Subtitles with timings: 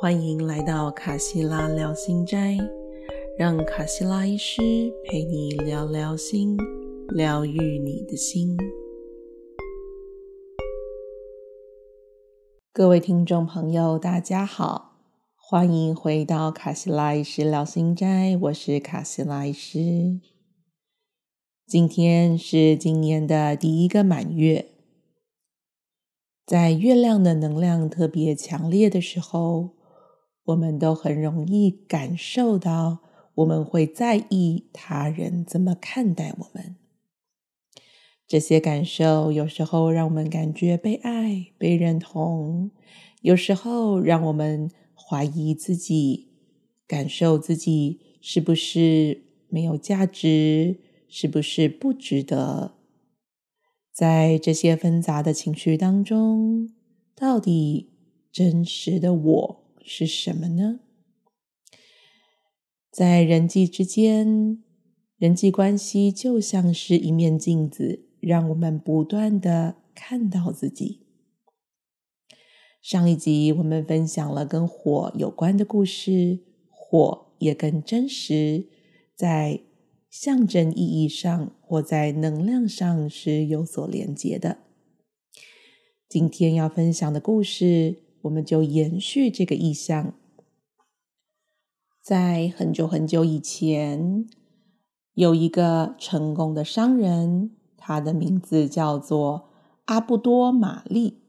[0.00, 2.56] 欢迎来到卡西拉聊心斋，
[3.36, 4.62] 让卡西拉医师
[5.04, 6.56] 陪你聊聊心，
[7.08, 8.56] 疗愈你的心。
[12.72, 15.00] 各位听众朋友，大家好，
[15.34, 20.20] 欢迎回到卡西拉医师聊心斋，我是卡西拉医师。
[21.66, 24.68] 今天是今年的第一个满月，
[26.46, 29.76] 在月亮的能量特别强烈的时候。
[30.48, 33.00] 我们都很容易感受到，
[33.34, 36.76] 我们会在意他人怎么看待我们。
[38.26, 42.70] 这些感受有时候让我们感觉被爱、被认同；
[43.20, 46.28] 有时候让我们怀疑自己，
[46.86, 52.72] 感受自己是不是没有价值，是不是不值得。
[53.92, 56.70] 在这些纷杂的情绪当中，
[57.14, 57.90] 到底
[58.32, 59.67] 真实的我？
[59.90, 60.80] 是什么呢？
[62.92, 64.62] 在人际之间，
[65.16, 71.06] 人际关系就像是一面镜子，让我们不断的看到自己。
[72.82, 78.66] 上一集我们分享了跟火有关的故事，火也跟真实
[79.16, 79.62] 在
[80.10, 84.58] 象征意义上或在能量上是有所连接的。
[86.06, 88.07] 今天要分享的故事。
[88.22, 90.14] 我们就延续这个意象，
[92.02, 94.28] 在很久很久以前，
[95.14, 99.50] 有一个成功的商人，他的名字叫做
[99.84, 101.22] 阿布多玛丽，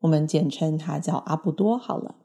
[0.00, 2.16] 我们简称他叫阿布多好了。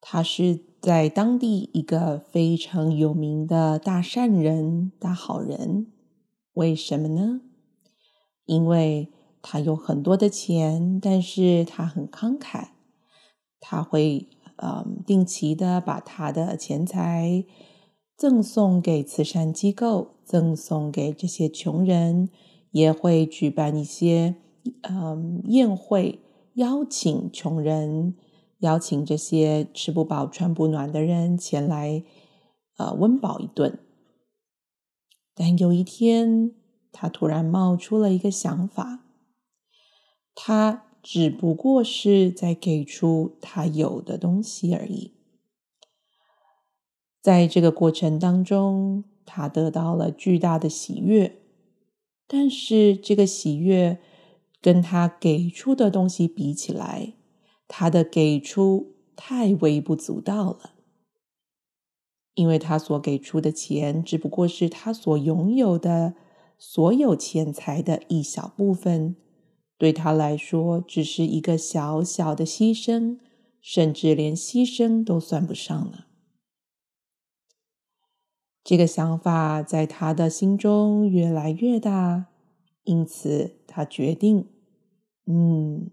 [0.00, 5.88] 他是在当地一个非常有名的大善人、大好人。
[6.52, 7.40] 为什么呢？
[8.44, 9.10] 因为。
[9.46, 12.68] 他有很多的钱，但是他很慷慨，
[13.60, 17.44] 他会嗯定期的把他的钱财
[18.16, 22.30] 赠送给慈善机构，赠送给这些穷人，
[22.70, 24.36] 也会举办一些
[24.80, 26.20] 嗯宴会，
[26.54, 28.16] 邀请穷人，
[28.60, 32.02] 邀请这些吃不饱穿不暖的人前来
[32.78, 33.78] 呃温饱一顿。
[35.34, 36.52] 但有一天，
[36.90, 39.03] 他突然冒出了一个想法。
[40.34, 45.12] 他只不过是在给出他有的东西而已，
[47.20, 51.40] 在这个过程当中，他得到了巨大的喜悦，
[52.26, 54.00] 但是这个喜悦
[54.60, 57.14] 跟他给出的东西比起来，
[57.68, 60.72] 他的给出太微不足道了，
[62.34, 66.14] 因为他所给出的钱只不过是他所拥有的
[66.58, 69.16] 所有钱财的一小部分。
[69.84, 73.18] 对他来说，只是一个小小的牺牲，
[73.60, 76.06] 甚至连牺牲都算不上了。
[78.62, 82.28] 这个想法在他的心中越来越大，
[82.84, 84.46] 因此他决定：
[85.26, 85.90] 嗯，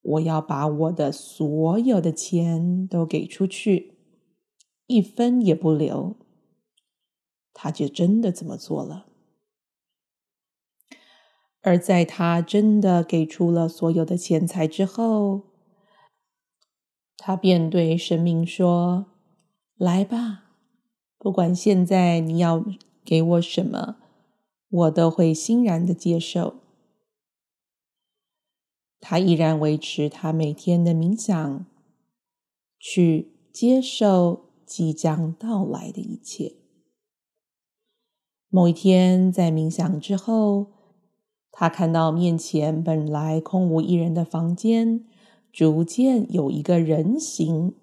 [0.00, 3.98] 我要把我的所有的钱都给出去，
[4.86, 6.16] 一分也不留。
[7.52, 9.11] 他就真的这么做了。
[11.64, 15.42] 而在他真的给出了所有的钱财之后，
[17.16, 19.06] 他便对神明说
[19.78, 20.50] ：“来吧，
[21.18, 22.64] 不管现在你要
[23.04, 23.98] 给我什么，
[24.68, 26.56] 我都会欣然的接受。”
[28.98, 31.66] 他依然维持他每天的冥想，
[32.80, 36.56] 去接受即将到来的一切。
[38.48, 40.81] 某一天，在冥想之后。
[41.54, 45.04] 他看到面前本来空无一人的房间，
[45.52, 47.74] 逐渐有一个人形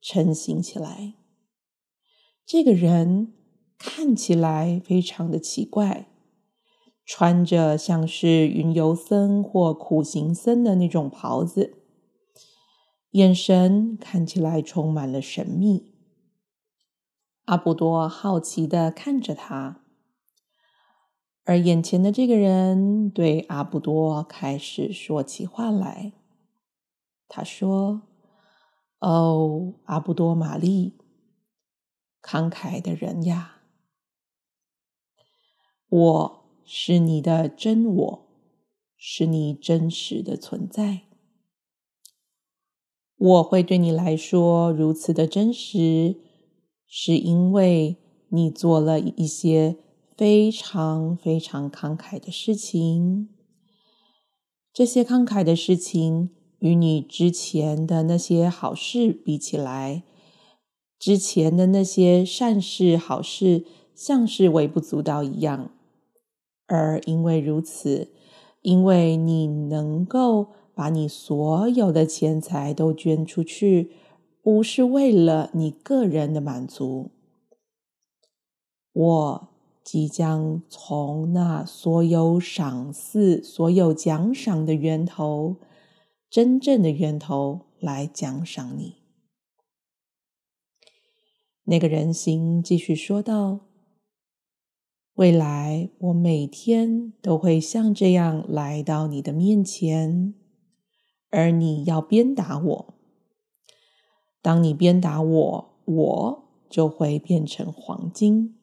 [0.00, 1.14] 成型起来。
[2.44, 3.32] 这个人
[3.78, 6.08] 看起来非常的奇怪，
[7.06, 11.78] 穿着像是云游僧或苦行僧的那种袍子，
[13.12, 15.94] 眼神看起来充满了神秘。
[17.44, 19.81] 阿布多好奇的看着他。
[21.44, 26.12] 而眼前的这个人对阿布多开始说起话来。
[27.26, 28.02] 他说
[29.00, 30.92] ：“哦，阿布多玛丽，
[32.22, 33.62] 慷慨的人呀，
[35.88, 38.28] 我是你的真我，
[38.96, 41.02] 是你真实的存在。
[43.16, 46.20] 我会对你来说如此的真实，
[46.86, 47.96] 是因为
[48.28, 49.78] 你做了一些。”
[50.16, 53.28] 非常非常慷慨的事情，
[54.72, 60.04] 这些慷慨的事情与你之前的那些好事比起来，
[60.98, 63.64] 之前的那些善事好事，
[63.94, 65.70] 像是微不足道一样。
[66.66, 68.12] 而因为如此，
[68.60, 73.90] 因为你能够把你所有的钱财都捐出去，
[74.42, 77.10] 不是为了你个人的满足，
[78.92, 79.48] 我
[79.84, 85.56] 即将从那所有赏赐、所有奖赏的源头。
[86.30, 89.02] 真正的源头来奖赏你。
[91.64, 93.60] 那个人形继续说道
[95.12, 100.32] ：“未来我每天都会像这样来到你的面前，
[101.28, 102.94] 而你要鞭打我。
[104.40, 108.58] 当你鞭打我，我就会变成黄金。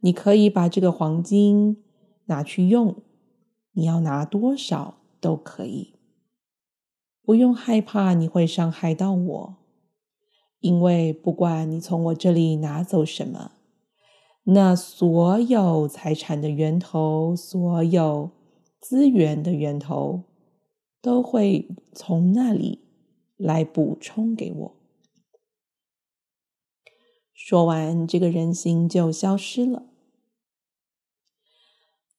[0.00, 1.82] 你可以把这个黄金
[2.26, 2.96] 拿去用，
[3.72, 5.94] 你要拿多少都可以。”
[7.22, 9.56] 不用害怕你会伤害到我，
[10.60, 13.52] 因为不管你从我这里拿走什么，
[14.44, 18.30] 那所有财产的源头、所有
[18.80, 20.22] 资源的源头，
[21.02, 22.80] 都会从那里
[23.36, 24.77] 来补充给我。
[27.38, 29.84] 说完，这个人形就消失了。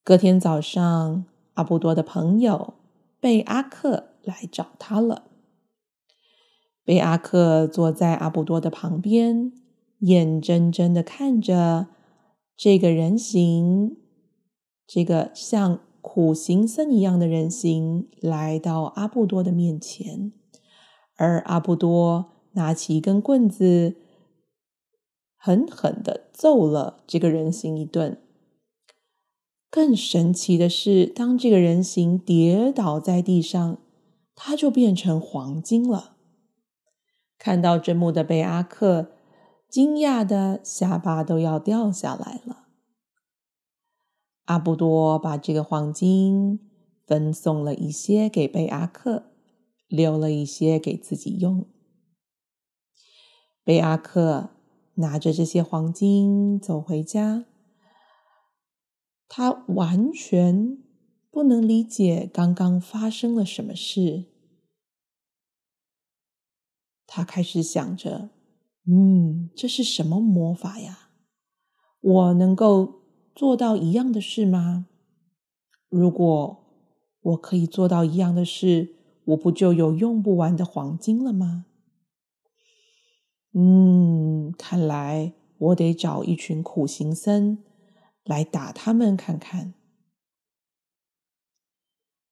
[0.03, 1.25] 隔天早上，
[1.55, 2.75] 阿布多的朋友
[3.19, 4.05] 贝阿克。
[4.21, 5.23] 来找他了。
[6.83, 9.51] 贝阿克坐在阿布多的旁边，
[9.99, 11.87] 眼睁睁的看着
[12.55, 13.97] 这个人形，
[14.85, 20.31] 这个像苦行僧一样的人形来到阿布多的面前，
[21.15, 23.95] 而阿布多拿起一根棍子，
[25.39, 28.21] 狠狠的揍了这个人形一顿。
[29.71, 33.79] 更神奇的是，当这个人形跌倒在地上。
[34.41, 36.15] 他就变成黄金了。
[37.37, 39.11] 看到这幕的贝阿克
[39.67, 42.67] 惊讶的下巴都要掉下来了。
[44.45, 46.57] 阿布多把这个黄金
[47.05, 49.25] 分送了一些给贝阿克，
[49.89, 51.65] 留了一些给自己用。
[53.65, 54.51] 贝阿克
[54.99, 57.45] 拿着这些黄金走回家，
[59.27, 60.83] 他完全。
[61.31, 64.25] 不能理解刚刚发生了什么事，
[67.05, 68.31] 他开始想着
[68.89, 71.11] ：“嗯，这是什么魔法呀？
[72.01, 73.03] 我能够
[73.35, 74.87] 做到一样的事吗？
[75.87, 76.65] 如果
[77.21, 81.67] 我可以做到一样的事，我不就有用不完的黄金了吗？”
[83.53, 87.57] 嗯，看来我得找一群苦行僧
[88.23, 89.73] 来打他们看看。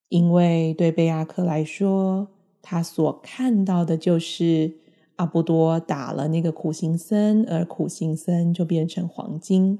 [0.09, 2.29] 因为对贝亚克来说，
[2.61, 4.77] 他所看到的就是
[5.17, 9.79] 阿布多打了那个苦行僧，而苦行僧就变成黄金，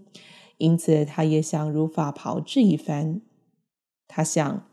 [0.57, 3.22] 因此他也想如法炮制一番。
[4.06, 4.68] 他想，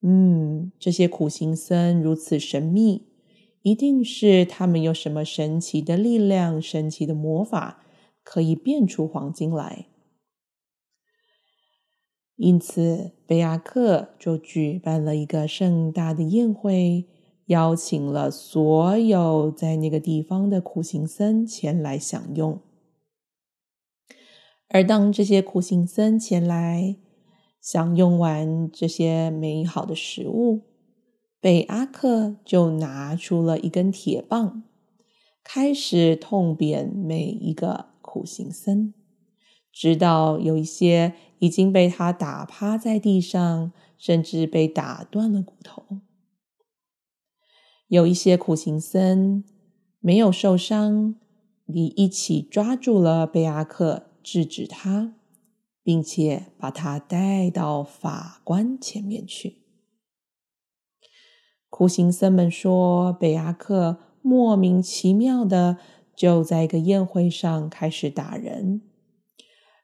[0.00, 3.06] 嗯，这些苦行僧如此神秘，
[3.66, 7.82] 一定是他们有什么神奇的力量、神奇的魔法，
[8.22, 9.88] 可以变出黄金来。
[12.36, 17.08] 因此，贝亚克就举办了一个盛大的宴会，
[17.46, 22.60] 邀请了所有在那个地方的苦行僧前来享用。
[24.68, 26.94] 而当这些苦行僧前来
[27.60, 30.75] 享用完这些美好的食物，
[31.46, 34.64] 贝阿克就拿出了一根铁棒，
[35.44, 38.92] 开始痛扁每一个苦行僧。
[39.72, 46.00] 直到有一些已经被他打趴在地上，甚至被打断了骨头。
[47.86, 49.44] 有一些苦行僧
[50.00, 51.14] 没有受伤，
[51.66, 55.14] 你一起抓住了贝阿克，制止他，
[55.84, 59.62] 并且把他带到法官前面去。
[61.76, 65.76] 苦行僧们说，贝阿克莫名其妙的
[66.14, 68.80] 就在一个宴会上开始打人。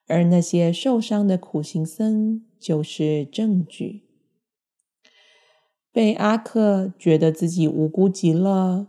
[0.07, 4.05] 而那些受伤的苦行僧就是证据。
[5.93, 8.87] 贝阿克觉得自己无辜极了，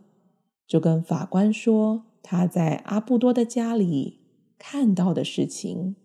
[0.65, 4.21] 就跟法官说他在阿布多的家里
[4.57, 5.97] 看到的事情。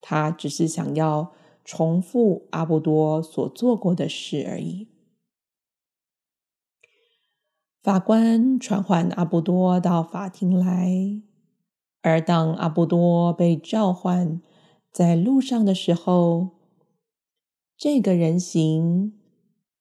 [0.00, 4.88] 他只是想要重复阿布多所做过的事而已。
[7.82, 11.20] 法官传唤阿布多到法庭来。
[12.00, 14.40] 而当阿布多被召唤
[14.92, 16.50] 在路上的时候，
[17.76, 19.18] 这个人形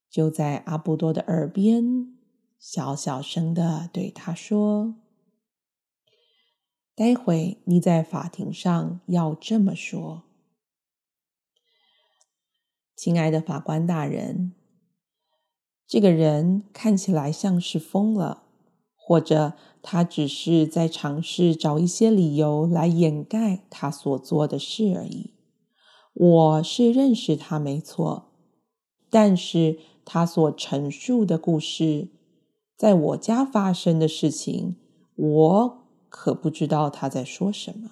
[0.09, 2.15] 就在阿布多的耳边
[2.57, 4.95] 小小声的对他说
[6.95, 10.23] ：“待会你在法庭上要这么说，
[12.95, 14.53] 亲爱的法官大人，
[15.91, 18.43] 这个人看起来像是疯了，
[18.95, 25.33] 或者他只是在尝试找一些理由来掩盖他所做的事而已。
[26.13, 28.31] 我是认识他，没错，
[29.09, 32.09] 但是。”他所陈述的故事，
[32.75, 34.75] 在我家发生的事情，
[35.15, 37.91] 我可不知道他在说什么。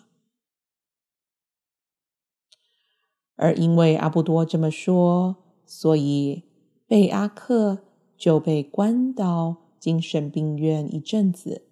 [3.35, 5.37] 而因为阿布多这么说，
[5.67, 6.43] 所以
[6.87, 7.83] 贝阿克
[8.19, 11.63] 就被关到精神病院一阵子。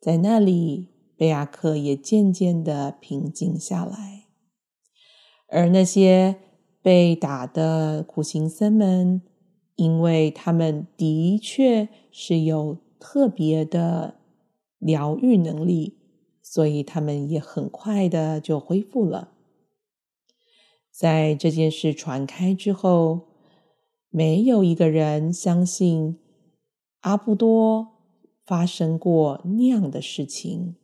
[0.00, 4.26] 在那里，贝亚克也渐渐的平静下来，
[5.48, 6.36] 而那些。
[6.82, 9.20] 被打的苦行僧们，
[9.74, 14.20] 因为他们的确是有特别的
[14.78, 15.98] 疗愈能力，
[16.40, 19.32] 所以他们也很快的就恢复了。
[20.92, 23.22] 在这件事传开之后，
[24.16, 26.18] 没有一个人相信
[27.00, 27.98] 阿布多
[28.46, 30.76] 发生过那样的事情，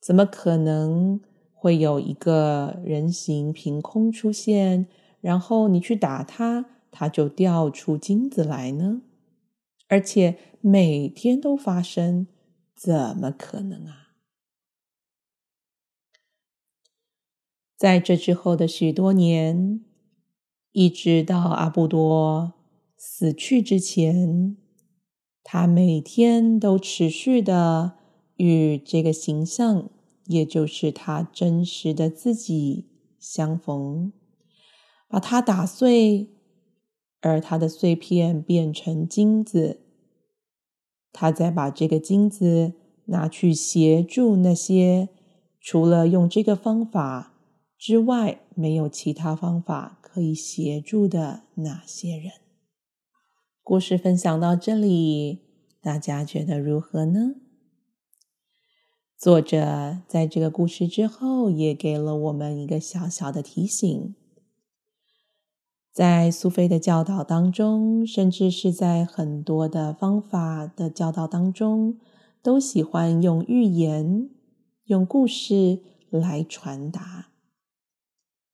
[0.00, 1.20] 怎么可能？
[1.52, 4.86] 会有一个人形凭空出现，
[5.20, 9.02] 然后你去打他，他就掉出金子来呢？
[9.88, 12.28] 而且每天都发生，
[12.76, 14.12] 怎么可能啊？
[17.76, 19.84] 在这之后的许多年，
[20.72, 22.54] 一直到阿布多
[22.96, 24.56] 死去之前，
[25.42, 27.92] 他每天都持续的
[28.36, 29.90] 与这个形象。
[30.26, 32.86] 也就是他真实的自己
[33.18, 34.12] 相逢，
[35.08, 36.30] 把它打碎，
[37.20, 39.80] 而他的碎片变成金子，
[41.12, 42.74] 他再把这个金子
[43.06, 45.08] 拿去协助那些
[45.60, 47.34] 除了用这个方法
[47.76, 52.32] 之外没有其他方法可以协助的那些人。
[53.62, 55.38] 故事分享到这里，
[55.80, 57.36] 大家觉得如何呢？
[59.16, 64.16] 作者在这个故事之后，也给了我们一个小小的提醒：
[65.92, 72.00] 在苏菲的教导当中，甚至是在很多的方法的教导当中，
[72.42, 74.28] 都喜欢用寓言、
[74.86, 77.29] 用故事来传达。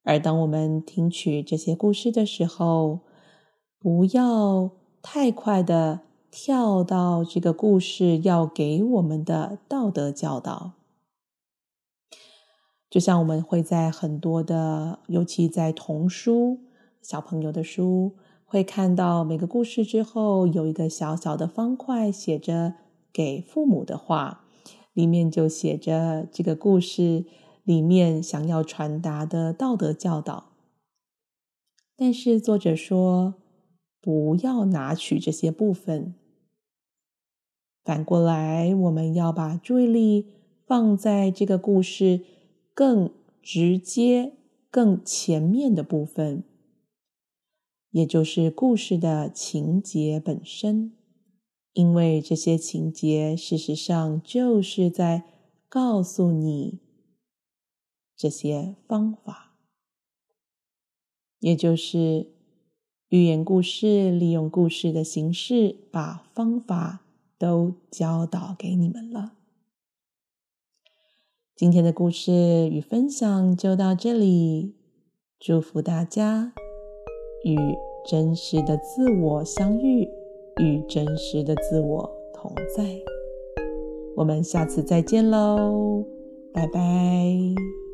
[0.06, 3.00] 而当我们听取这些故事的时候，
[3.78, 4.70] 不要
[5.02, 6.00] 太快的。
[6.28, 10.72] 跳到这个故事要给我们的道德教导，
[12.90, 16.58] 就像我们会在很多的，尤其在童书、
[17.00, 22.74] 小朋友的书，会看到每个故事之后有一个小小的方块，写着
[23.14, 24.44] 给父母的话，
[24.92, 27.24] 里面就写着这个故事
[27.66, 30.52] 里面想要传达的道德教导。
[31.96, 33.34] 但是作者说，
[34.00, 36.14] 不要拿取这些部分。
[37.84, 40.26] 反过来，我们要把注意力
[40.64, 42.20] 放在这个故事
[42.72, 43.10] 更
[43.42, 44.34] 直接、
[44.70, 46.44] 更前面的部分，
[47.90, 50.92] 也就是故事的情节本身，
[51.72, 55.24] 因为这些情节事实上就是在
[55.68, 56.80] 告诉你
[58.16, 59.52] 这些方法，
[61.40, 62.28] 也就是
[63.08, 67.02] 寓言故事利用故事的形式把方法。
[67.38, 69.34] 都教导给你们了。
[71.54, 72.32] 今天的故事
[72.72, 74.74] 与分享就到这里，
[75.38, 76.54] 祝福大家
[77.44, 77.58] 与
[78.06, 80.08] 真实的自我相遇，
[80.62, 82.98] 与真实的自我同在。
[84.16, 86.02] 我们下次再见喽，
[86.54, 87.85] 拜拜。